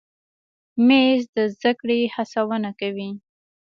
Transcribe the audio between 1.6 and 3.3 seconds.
کړې هڅونه کوي.